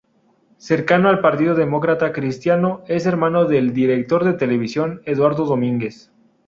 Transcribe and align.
Cercano 0.57 1.09
al 1.09 1.19
Partido 1.21 1.53
Demócrata 1.53 2.11
Cristiano, 2.11 2.81
es 2.87 3.05
hermano 3.05 3.45
del 3.45 3.71
director 3.71 4.23
de 4.25 4.33
televisión 4.33 5.03
Eduardo 5.05 5.45
Domínguez. 5.45 6.11